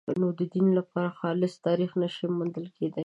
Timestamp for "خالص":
1.19-1.53